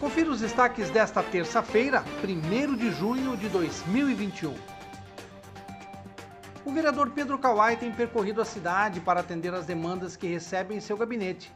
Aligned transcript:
Confira 0.00 0.30
os 0.30 0.38
destaques 0.38 0.90
desta 0.90 1.24
terça-feira, 1.24 2.04
1 2.22 2.76
de 2.76 2.88
junho 2.92 3.36
de 3.36 3.48
2021. 3.48 4.54
O 6.64 6.70
vereador 6.70 7.10
Pedro 7.10 7.36
Kawai 7.36 7.76
tem 7.76 7.90
percorrido 7.90 8.40
a 8.40 8.44
cidade 8.44 9.00
para 9.00 9.18
atender 9.18 9.52
as 9.52 9.66
demandas 9.66 10.16
que 10.16 10.28
recebe 10.28 10.72
em 10.72 10.78
seu 10.78 10.96
gabinete. 10.96 11.52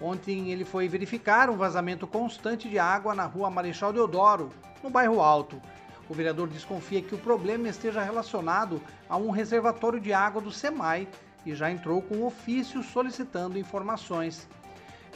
Ontem 0.00 0.52
ele 0.52 0.64
foi 0.64 0.86
verificar 0.86 1.50
um 1.50 1.56
vazamento 1.56 2.06
constante 2.06 2.68
de 2.68 2.78
água 2.78 3.12
na 3.12 3.24
rua 3.24 3.50
Marechal 3.50 3.92
Deodoro, 3.92 4.50
no 4.84 4.88
bairro 4.88 5.20
Alto. 5.20 5.60
O 6.08 6.14
vereador 6.14 6.46
desconfia 6.46 7.02
que 7.02 7.16
o 7.16 7.18
problema 7.18 7.68
esteja 7.68 8.04
relacionado 8.04 8.80
a 9.08 9.16
um 9.16 9.30
reservatório 9.30 9.98
de 9.98 10.12
água 10.12 10.40
do 10.40 10.52
SEMAI 10.52 11.08
e 11.44 11.56
já 11.56 11.68
entrou 11.68 12.00
com 12.02 12.18
um 12.18 12.26
ofício 12.26 12.84
solicitando 12.84 13.58
informações. 13.58 14.48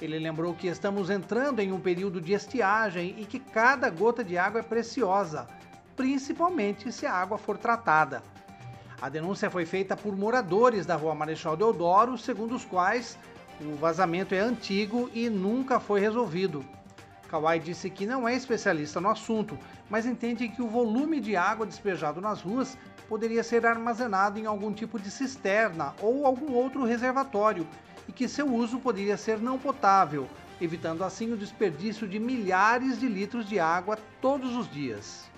Ele 0.01 0.19
lembrou 0.19 0.55
que 0.55 0.67
estamos 0.67 1.09
entrando 1.09 1.61
em 1.61 1.73
um 1.73 1.81
período 1.81 2.21
de 2.21 2.33
estiagem 2.33 3.15
e 3.19 3.25
que 3.25 3.39
cada 3.39 3.89
gota 3.91 4.25
de 4.25 4.37
água 4.37 4.61
é 4.61 4.63
preciosa, 4.63 5.47
principalmente 5.97 6.91
se 6.91 7.07
a 7.07 7.13
água 7.13 7.39
for 7.39 7.57
tratada. 7.57 8.23
A 9.01 9.09
denúncia 9.09 9.51
foi 9.51 9.65
feita 9.65 9.97
por 9.97 10.17
moradores 10.17 10.87
da 10.87 10.97
rua 10.97 11.15
Marechal 11.15 11.57
Deodoro, 11.57 12.19
segundo 12.19 12.55
os 12.55 12.65
quais 12.65 13.19
o 13.61 13.77
vazamento 13.77 14.35
é 14.35 14.41
antigo 14.41 15.11
e 15.15 15.29
nunca 15.29 15.79
foi 15.79 16.01
resolvido. 16.01 16.65
Kawai 17.29 17.59
disse 17.59 17.89
que 17.89 18.07
não 18.07 18.29
é 18.29 18.35
especialista 18.35 19.01
no 19.01 19.11
assunto, 19.11 19.59
mas 19.89 20.07
entende 20.07 20.49
que 20.49 20.63
o 20.63 20.69
volume 20.69 21.21
de 21.21 21.37
água 21.37 21.67
despejado 21.67 22.21
nas 22.21 22.41
ruas 22.41 22.77
poderia 23.09 23.43
ser 23.43 23.67
armazenado 23.67 24.39
em 24.39 24.47
algum 24.47 24.73
tipo 24.73 24.99
de 24.99 25.11
cisterna 25.11 25.95
ou 26.01 26.27
algum 26.27 26.53
outro 26.55 26.85
reservatório 26.85 27.67
e 28.09 28.13
que 28.13 28.29
seu 28.29 28.53
uso 28.53 28.79
poderia 28.79 29.17
ser 29.17 29.39
não 29.39 29.59
potável, 29.59 30.29
evitando 30.61 31.05
assim 31.05 31.33
o 31.33 31.37
desperdício 31.37 32.07
de 32.07 32.19
milhares 32.19 32.99
de 32.99 33.09
litros 33.09 33.49
de 33.49 33.59
água 33.59 33.99
todos 34.21 34.57
os 34.57 34.71
dias. 34.71 35.31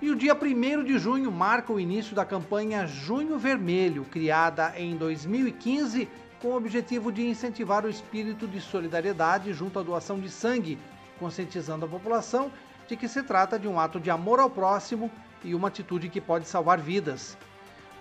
E 0.00 0.10
o 0.10 0.16
dia 0.16 0.32
1 0.32 0.84
de 0.84 0.96
junho 0.96 1.30
marca 1.32 1.72
o 1.72 1.80
início 1.80 2.14
da 2.14 2.24
campanha 2.24 2.86
Junho 2.86 3.36
Vermelho, 3.36 4.04
criada 4.04 4.72
em 4.76 4.96
2015 4.96 6.08
com 6.40 6.48
o 6.48 6.56
objetivo 6.56 7.10
de 7.10 7.26
incentivar 7.26 7.84
o 7.84 7.88
espírito 7.88 8.46
de 8.46 8.60
solidariedade 8.60 9.52
junto 9.52 9.78
à 9.78 9.82
doação 9.82 10.20
de 10.20 10.30
sangue, 10.30 10.78
conscientizando 11.18 11.84
a 11.84 11.88
população 11.88 12.52
de 12.86 12.96
que 12.96 13.08
se 13.08 13.22
trata 13.24 13.58
de 13.58 13.66
um 13.66 13.78
ato 13.78 13.98
de 13.98 14.08
amor 14.08 14.38
ao 14.38 14.48
próximo 14.48 15.10
e 15.44 15.54
uma 15.54 15.68
atitude 15.68 16.08
que 16.08 16.20
pode 16.20 16.46
salvar 16.46 16.78
vidas. 16.78 17.36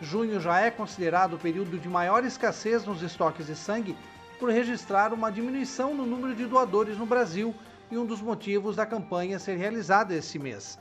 Junho 0.02 0.40
já 0.40 0.59
é 0.59 0.70
considerado 0.70 1.34
o 1.34 1.40
período 1.40 1.80
de 1.80 1.90
maior 1.90 2.23
escassez 2.23 2.86
nos 2.86 3.02
estoques 3.02 3.48
de 3.48 3.56
sangue 3.56 3.98
por 4.39 4.50
registrar 4.52 5.12
uma 5.12 5.31
diminuição 5.31 5.95
no 5.95 6.06
número 6.06 6.36
de 6.36 6.45
doadores 6.45 6.98
no 6.98 7.06
Brasil 7.06 7.56
e 7.89 7.98
um 7.98 8.06
dos 8.06 8.22
motivos 8.22 8.76
da 8.76 8.86
campanha 8.86 9.39
ser 9.39 9.56
realizada 9.56 10.14
esse 10.14 10.38
mês. 10.38 10.78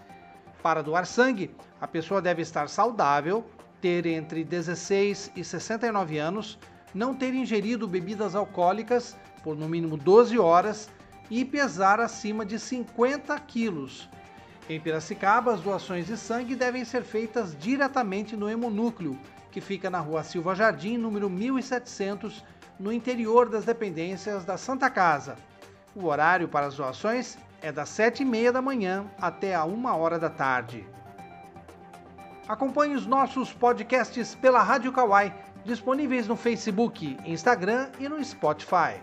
Para 0.62 0.82
doar 0.82 1.06
sangue, 1.06 1.50
a 1.80 1.88
pessoa 1.88 2.20
deve 2.20 2.42
estar 2.42 2.68
saudável, 2.68 3.44
ter 3.80 4.04
entre 4.04 4.44
16 4.44 5.32
e 5.34 5.42
69 5.42 6.18
anos, 6.18 6.58
não 6.92 7.14
ter 7.14 7.32
ingerido 7.32 7.88
bebidas 7.88 8.34
alcoólicas 8.34 9.16
por 9.42 9.56
no 9.56 9.68
mínimo 9.68 9.96
12 9.96 10.38
horas 10.38 10.90
e 11.30 11.44
pesar 11.44 12.00
acima 12.00 12.44
de 12.44 12.58
50 12.58 13.38
quilos. 13.40 14.08
Em 14.68 14.80
Piracicaba, 14.80 15.54
as 15.54 15.60
doações 15.60 16.08
de 16.08 16.16
sangue 16.16 16.56
devem 16.56 16.84
ser 16.84 17.04
feitas 17.04 17.56
diretamente 17.56 18.36
no 18.36 18.50
hemonúcleo, 18.50 19.16
que 19.52 19.60
fica 19.60 19.88
na 19.88 20.00
rua 20.00 20.24
Silva 20.24 20.56
Jardim, 20.56 20.96
número 20.98 21.30
1700, 21.30 22.44
no 22.78 22.92
interior 22.92 23.48
das 23.48 23.64
dependências 23.64 24.44
da 24.44 24.58
Santa 24.58 24.90
Casa. 24.90 25.36
O 25.94 26.06
horário 26.06 26.48
para 26.48 26.66
as 26.66 26.74
doações 26.74 27.38
é 27.62 27.70
das 27.70 27.88
7h30 27.90 28.50
da 28.50 28.60
manhã 28.60 29.06
até 29.20 29.54
a 29.54 29.64
1 29.64 29.86
hora 29.86 30.18
da 30.18 30.28
tarde. 30.28 30.84
Acompanhe 32.48 32.96
os 32.96 33.06
nossos 33.06 33.52
podcasts 33.52 34.34
pela 34.34 34.62
Rádio 34.62 34.92
Kawai, 34.92 35.32
disponíveis 35.64 36.26
no 36.26 36.36
Facebook, 36.36 37.16
Instagram 37.24 37.88
e 38.00 38.08
no 38.08 38.22
Spotify. 38.22 39.00